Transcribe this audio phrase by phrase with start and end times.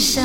[0.00, 0.24] 生，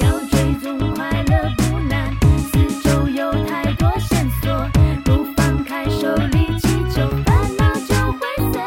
[0.00, 2.14] 要追踪快乐不难，
[2.52, 4.68] 四周有太多线索，
[5.02, 8.20] 不放开手里气球，烦恼就会
[8.52, 8.60] 随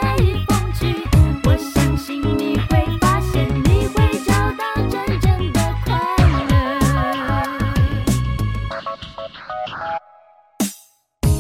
[0.47, 1.07] 风去。
[1.43, 3.95] 我相信你会发现，你会
[4.25, 5.93] 找到真正的快
[6.49, 6.51] 乐。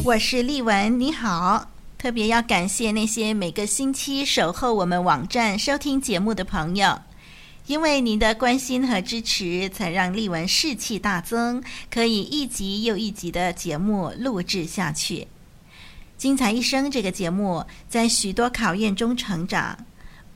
[0.05, 1.69] 我是丽文，你好。
[1.97, 6.99] 特别要感谢那些每个星期守候我们网站收听节目的朋友。
[7.65, 15.27] 因为您的关心和支持，才让丽文士气大增，可以一集又一集的节目录制下去。
[16.17, 19.85] 精彩一生这个节目在许多考验中成长，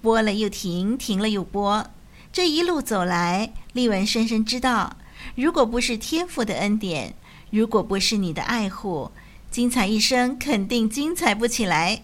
[0.02, 1.86] 播了又停，停了又播。
[2.32, 4.96] 这一路走来，丽文深深知道，
[5.36, 7.14] 如果不是天父的恩典，
[7.50, 9.12] 如果不是你的爱护，
[9.52, 12.04] 精彩一生肯定精彩不起来。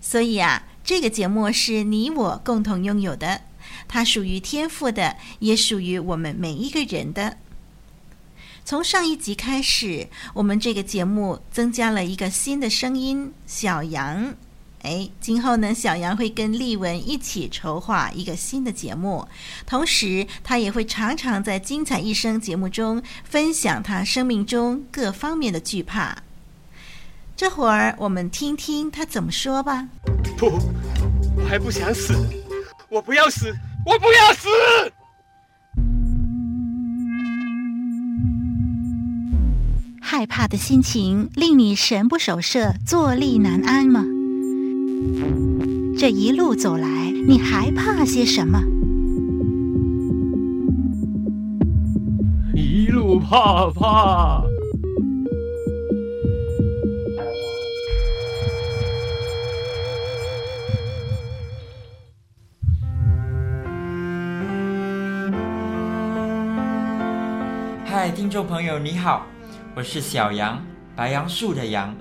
[0.00, 3.42] 所以啊，这个节目是你我共同拥有的。
[3.88, 7.36] 它属于天赋的，也属于我们每一个人的。
[8.64, 14.34] 从上一集开始，我们这个节目增加了一个新的声音——小杨。
[14.80, 19.26] 哎，今后呢，小杨会跟丽文一起筹划一个新的节目，
[19.66, 26.16] 同时他也会常常在《精彩一生》节目中分享他生命中各方面的惧怕。
[27.34, 29.88] 这会儿我们听听他怎么说吧。
[30.36, 30.58] 不，
[31.36, 32.14] 我还不想死，
[32.90, 33.54] 我不要死。
[33.86, 34.48] 我不要死！
[40.00, 44.04] 害怕的心情令你神不守舍、坐立难安吗？
[45.98, 48.60] 这一路走来，你还怕些什么？
[52.54, 54.44] 一路怕怕。
[68.04, 69.24] 嗨，听众朋友，你好，
[69.74, 70.62] 我是小杨，
[70.94, 71.96] 白杨树的杨。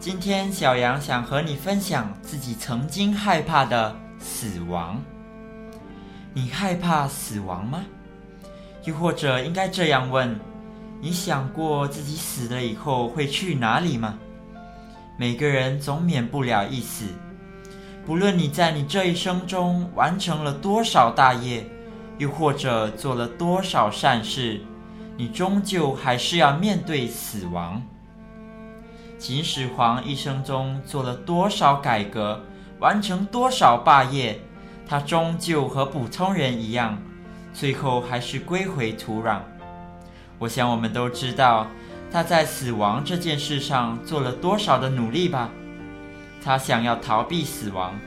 [0.00, 5.00] 今天小杨想和你分享自己曾经害怕的死亡。
[6.34, 7.84] 你害怕死亡吗？
[8.82, 10.36] 又或者应该这样问：
[11.00, 14.18] 你想过自己死了以后会去哪里吗？
[15.16, 17.04] 每个人总免不了一死，
[18.04, 21.64] 不论你在你这一生中完成了多少大业，
[22.18, 24.60] 又或者做了多少善事。
[25.20, 27.82] 你终究还是要面对死亡。
[29.18, 32.40] 秦始皇一生中做了多少改革，
[32.78, 34.38] 完成多少霸业，
[34.86, 36.96] 他终究和普通人一样，
[37.52, 39.40] 最后还是归回土壤。
[40.38, 41.66] 我想我们都知道
[42.12, 45.50] 他在死亡这件事上做了多少的努力吧。
[46.40, 47.98] 他想要逃避死亡，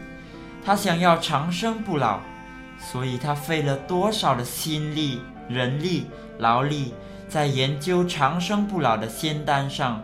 [0.63, 2.22] 他想要长生不老，
[2.79, 5.19] 所以他费了多少的心力、
[5.53, 6.06] 人力。
[6.39, 6.91] 劳力
[7.29, 10.03] 在研究长生不老的仙丹上，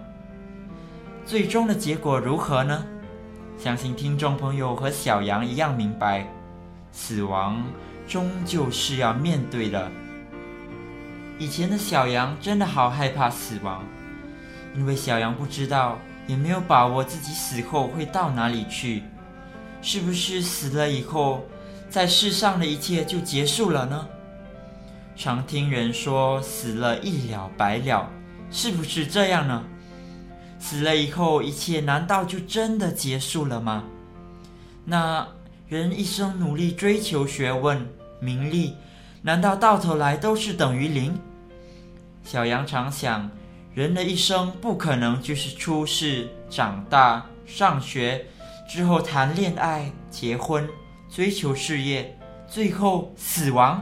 [1.25, 2.85] 最终的结果如何呢？
[3.57, 6.27] 相信听众朋友和小杨一样明白，
[6.91, 7.63] 死亡
[8.07, 9.89] 终究是要面对的。
[11.39, 13.83] 以前的小杨真的好害怕死亡，
[14.75, 15.97] 因为小杨不知道，
[16.27, 19.01] 也没有把握自己死后会到哪里去，
[19.81, 21.43] 是不是死了以后，
[21.89, 24.07] 在世上的一切就结束了呢？
[25.17, 28.07] 常听人说死了一了百了，
[28.51, 29.63] 是不是这样呢？
[30.59, 33.83] 死了以后，一切难道就真的结束了吗？
[34.85, 35.27] 那
[35.67, 37.83] 人一生努力追求学问、
[38.19, 38.75] 名利，
[39.23, 41.19] 难道到头来都是等于零？
[42.23, 43.27] 小羊常想，
[43.73, 48.23] 人的一生不可能就是出世、长大、上学，
[48.69, 50.69] 之后谈恋爱、结婚、
[51.09, 52.15] 追求事业，
[52.47, 53.81] 最后死亡。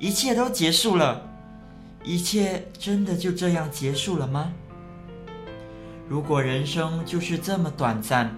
[0.00, 1.20] 一切都结束了，
[2.02, 4.50] 一切真的就这样结束了吗？
[6.08, 8.34] 如果人生就是这么短暂，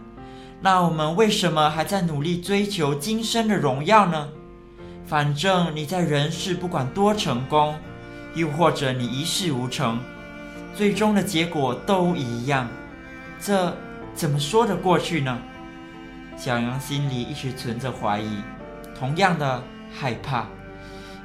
[0.60, 4.28] 那我们为什么还在努力追求今生的荣耀呢？
[5.06, 7.76] 反正你在人世不管多成功，
[8.34, 10.00] 又或者你一事无成，
[10.74, 12.68] 最终的结果都一样，
[13.40, 13.72] 这
[14.16, 15.38] 怎么说得过去呢？
[16.36, 18.42] 小羊心里一直存着怀疑，
[18.98, 19.62] 同样的
[19.94, 20.48] 害怕。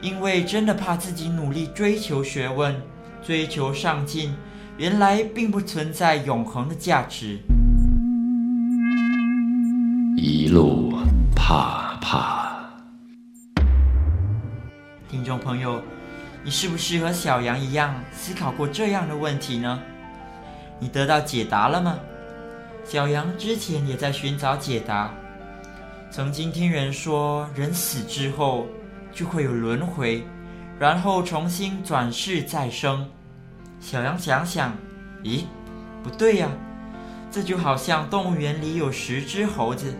[0.01, 2.75] 因为真的怕自己努力追求学问、
[3.25, 4.35] 追求上进，
[4.77, 7.39] 原来并不存在永恒的价值。
[10.15, 10.93] 一路
[11.35, 12.55] 怕怕。
[15.09, 15.81] 听众朋友，
[16.43, 19.79] 你是不是和小羊一样思考过这样的问题呢？
[20.79, 21.97] 你得到解答了吗？
[22.85, 25.11] 小羊之前也在寻找解答。
[26.11, 28.67] 曾经听人说，人死之后
[29.17, 30.23] 就会有轮回，
[30.77, 33.09] 然后重新转世再生。
[33.79, 34.71] 小羊想想，
[35.23, 35.45] 咦，
[36.03, 36.47] 不对呀，
[37.31, 39.91] 这就好像动物园里有十只猴子。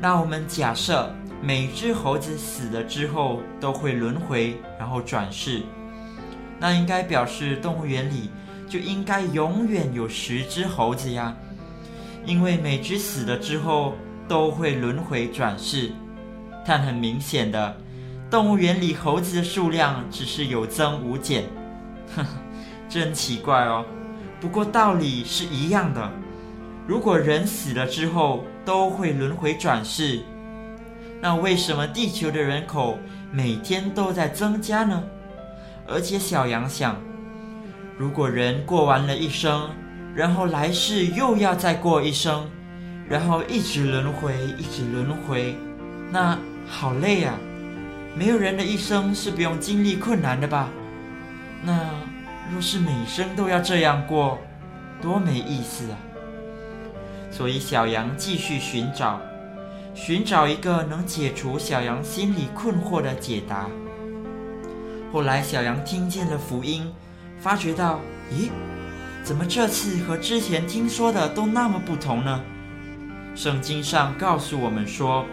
[0.00, 1.12] 那我们假设
[1.42, 5.60] 每只猴子死了之后都会轮回，然后转世，
[6.60, 8.30] 那应该表示动物园里
[8.68, 11.34] 就应该永远有十只猴子呀，
[12.24, 13.94] 因为每只死了之后
[14.28, 15.90] 都会轮回转世。
[16.64, 17.76] 但很明显的，
[18.30, 21.44] 动物园里猴子的数量只是有增无减，
[22.16, 22.28] 呵呵，
[22.88, 23.84] 真奇怪哦。
[24.40, 26.10] 不过道理是一样的，
[26.86, 30.20] 如果人死了之后，都会轮回转世，
[31.20, 32.98] 那为什么地球的人口
[33.30, 35.02] 每天都在增加呢？
[35.86, 36.96] 而且小羊想，
[37.96, 39.70] 如果人过完了一生，
[40.14, 42.48] 然后来世又要再过一生，
[43.08, 45.54] 然后一直轮回，一直轮回，
[46.10, 47.34] 那好累啊！
[48.16, 50.68] 没有人的一生是不用经历困难的吧？
[51.62, 51.90] 那
[52.52, 54.38] 若是每生都要这样过，
[55.00, 55.98] 多没意思啊！
[57.30, 59.20] 所以小羊继续寻找，
[59.94, 63.66] 寻找一个能解除小羊心里困惑的解答。
[65.12, 66.92] 后来小羊听见了福音，
[67.40, 67.98] 发觉到，
[68.32, 68.50] 咦，
[69.24, 72.40] 怎么这次和之前听说的都那么不同呢？
[73.34, 75.24] 圣经上告诉我们说，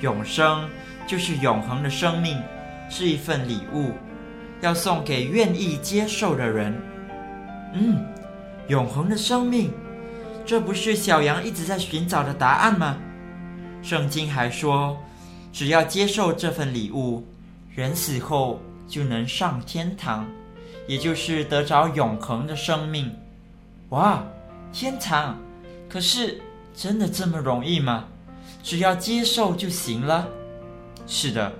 [0.00, 0.68] 永生
[1.10, 2.40] 就是永恒的生命，
[2.88, 3.94] 是一份礼物，
[4.60, 6.72] 要送给愿意接受的人。
[7.74, 8.06] 嗯，
[8.68, 9.72] 永恒的生命。
[10.46, 12.96] 这不是小羊一直在寻找的答案吗？
[13.82, 14.96] 圣经还说，
[15.52, 17.26] 只要接受这份礼物，
[17.74, 20.24] 人死后就能上天堂，
[20.86, 23.12] 也就是得着永恒的生命。
[23.88, 24.22] 哇，
[24.72, 25.36] 天堂！
[25.88, 26.40] 可是
[26.72, 28.04] 真的这么容易吗？
[28.62, 30.28] 只要接受就行了？
[31.06, 31.52] 是的，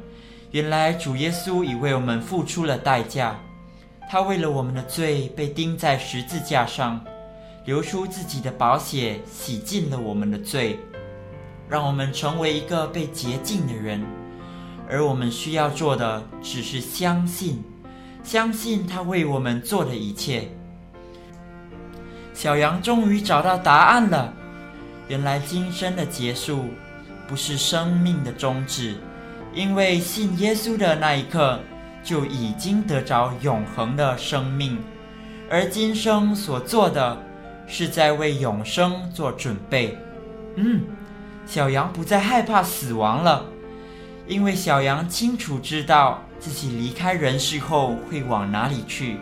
[0.51, 3.39] 原来主耶稣已为我们付出了代价，
[4.11, 7.01] 他为了我们的罪被钉在十字架上。
[7.67, 10.79] 流出自己的宝血，洗净了我们的罪，
[11.69, 14.03] 让我们成为一个被洁净的人。
[14.89, 17.63] 而我们需要做的，只是相信，
[18.25, 20.49] 相信他为我们做的一切。
[22.33, 24.33] 小羊终于找到答案了。
[25.07, 26.65] 原来今生的结束，
[27.29, 28.97] 不是生命的终止，
[29.53, 31.61] 因为信耶稣的那一刻，
[32.05, 34.79] 就已经得着永恒的生命。
[35.51, 37.21] 而今生所做的，
[37.67, 39.99] 是在为永生做准备。
[40.57, 40.83] 嗯，
[41.47, 43.45] 小羊不再害怕死亡了，
[44.29, 49.17] 因为小羊清楚知道自己离开人世后会往哪里去。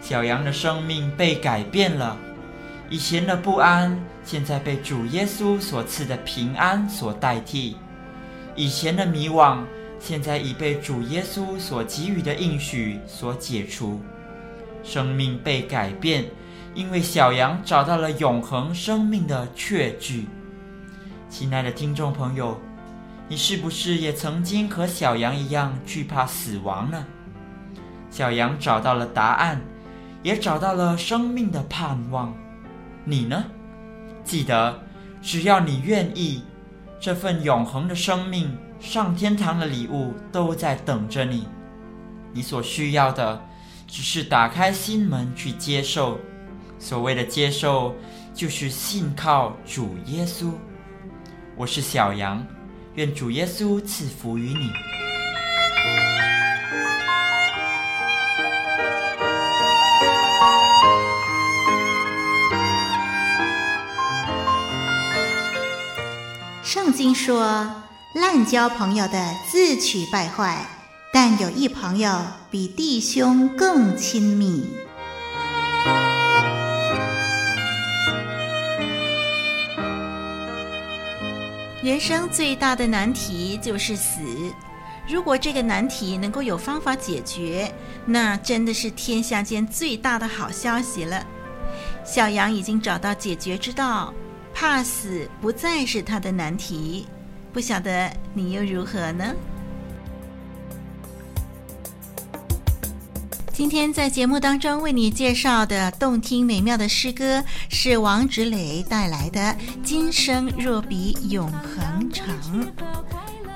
[0.00, 2.16] 小羊的生命被改变了，
[2.90, 7.76] 以前的不安现在被主耶稣所赐的平安所代替，
[8.58, 9.58] 以前的迷惘
[10.00, 14.00] 现在已被主耶稣所给予的应许所解除。
[14.82, 16.24] 生命被改变。
[16.74, 20.26] 因为小羊找到了永恒生命的确据，
[21.28, 22.60] 亲爱的听众朋友，
[23.26, 27.04] 你是不是也曾经和小羊一样惧怕死亡呢？
[28.10, 29.60] 小羊找到了答案，
[30.22, 32.32] 也找到了生命的盼望。
[33.04, 33.44] 你呢？
[34.22, 34.78] 记得，
[35.20, 36.44] 只要你愿意，
[37.00, 41.46] 这份永恒的生命、上天堂的礼物都在等着你。
[42.32, 43.40] 你所需要的，
[43.86, 46.18] 只是打开心门去接受。
[46.78, 47.94] 所谓的接受，
[48.34, 50.52] 就是信靠主耶稣。
[51.56, 52.44] 我是小羊，
[52.94, 55.07] 愿主耶稣赐福于你。
[66.70, 67.66] 圣经说
[68.12, 70.66] ：“滥交朋友的自取败坏，
[71.10, 72.20] 但有一朋友
[72.50, 74.68] 比弟兄更亲密。”
[81.82, 84.20] 人生最大的难题就是死。
[85.08, 87.72] 如果这个难题能够有方法解决，
[88.04, 91.24] 那真的是天下间最大的好消息了。
[92.04, 94.12] 小羊已经找到解决之道，
[94.60, 97.06] 怕死不再是他的难题。
[97.52, 99.32] 不晓得你又如何呢？
[103.52, 109.40] 今天在节目当中为你介绍的动听美妙的诗歌，是王芷磊带来的
[109.84, 112.26] 《今生若比永恒长》。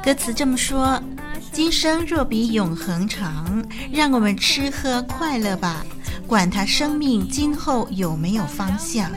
[0.04, 1.02] 歌词这么说
[1.50, 5.84] ：“今生若比永恒长，让我们吃喝快乐吧，
[6.26, 9.10] 管他生命今后有没有方向。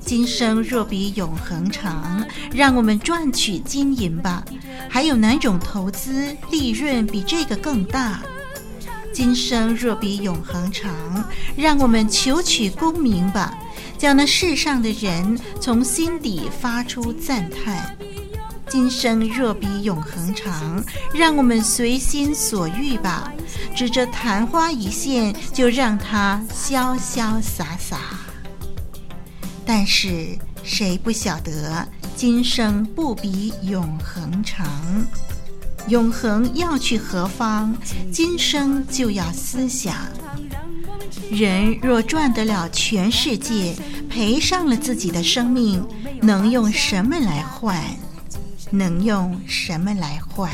[0.00, 4.44] 今生若比永恒长，让我们赚取金银吧，
[4.88, 8.22] 还有哪种投资利润比这个更大？”
[9.12, 10.92] 今生若比永恒长，
[11.56, 13.52] 让我们求取功名吧，
[13.98, 17.96] 叫那世上的人从心底发出赞叹。
[18.70, 20.80] 今生若比永恒长，
[21.12, 23.32] 让我们随心所欲吧，
[23.74, 27.98] 指着昙花一现就让它潇潇洒洒。
[29.66, 31.84] 但是谁不晓得
[32.14, 34.68] 今生不比永恒长？
[35.88, 37.74] 永恒要去何方？
[38.12, 39.96] 今生就要思想。
[41.28, 43.74] 人若赚得了全世界，
[44.08, 45.84] 赔上了自己的生命，
[46.22, 47.82] 能用什么来换？
[48.72, 50.48] 能用什么来换？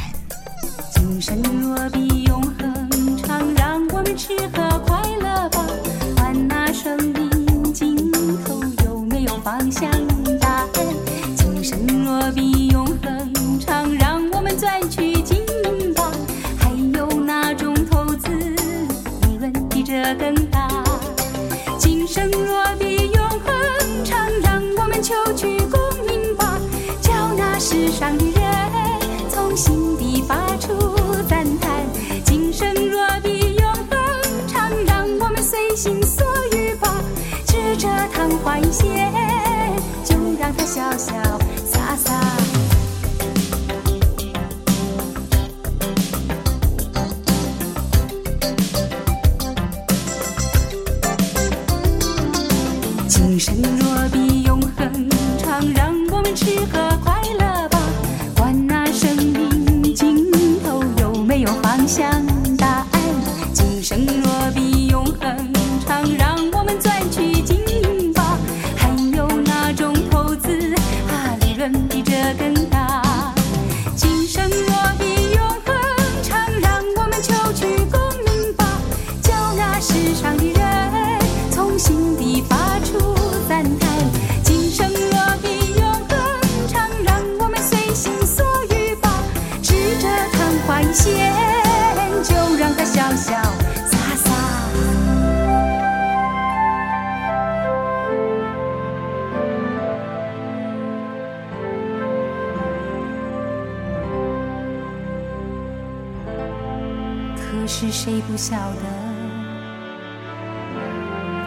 [108.28, 108.82] 不晓得，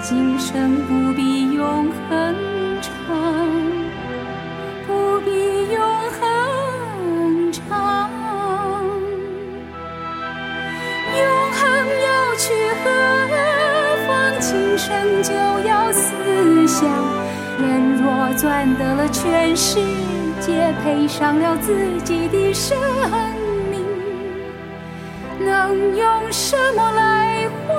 [0.01, 2.36] 今生不比永恒
[2.81, 2.91] 长，
[4.88, 5.81] 不比永
[6.12, 8.09] 恒长。
[11.17, 11.21] 永
[11.51, 11.62] 恒
[12.05, 12.43] 要去
[12.81, 12.86] 何
[14.07, 14.09] 方？
[14.39, 15.33] 今生就
[15.67, 16.07] 要思
[16.65, 16.89] 想。
[17.62, 19.79] 人若赚得了全世
[20.39, 22.77] 界，赔上了自己的生
[25.69, 27.77] 能用什么来换？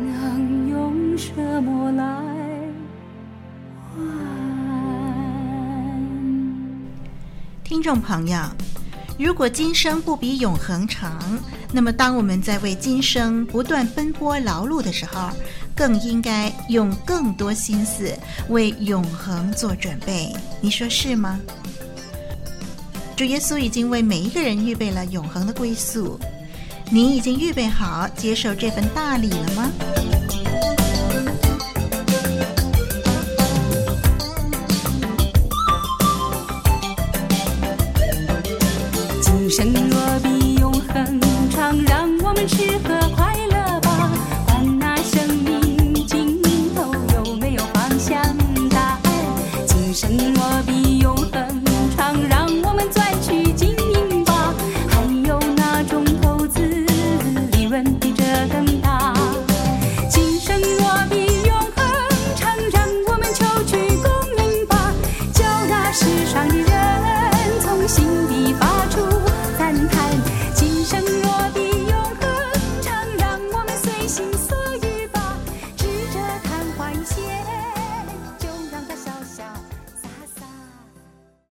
[0.00, 2.04] 能用什么来
[3.94, 4.04] 换？
[7.62, 8.36] 听众朋友，
[9.16, 11.16] 如果今生不比永恒长，
[11.72, 15.30] 那么当我们在为今生不断奔波劳碌的时候，
[15.76, 18.12] 更应该用更多心思
[18.48, 21.40] 为永恒做准备，你说是吗？
[23.16, 26.18] 主耶稣已经为每一个人预备了永恒的归宿，
[26.90, 29.70] 你已经预备好接受这份大礼了吗？